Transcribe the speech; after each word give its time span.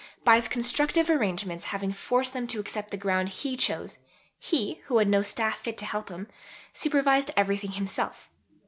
By 0.23 0.37
his 0.37 0.47
constructive 0.47 1.11
arrangements, 1.11 1.65
having 1.65 1.93
forced 1.93 2.33
them 2.33 2.47
to 2.47 2.59
accept 2.59 2.89
the 2.89 2.97
ground 2.97 3.29
he 3.29 3.55
chose, 3.55 3.99
he, 4.39 4.81
who 4.85 4.97
had 4.97 5.07
no 5.07 5.21
staff 5.21 5.59
fit 5.59 5.77
to 5.77 5.85
help 5.85 6.09
him, 6.09 6.27
supervised 6.73 7.29
everything 7.37 7.73
himself. 7.73 8.31